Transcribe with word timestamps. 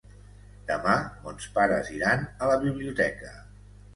Demà 0.69 0.95
mons 1.25 1.45
pares 1.59 1.93
iran 1.97 2.25
a 2.45 2.49
la 2.53 2.57
biblioteca. 2.65 3.37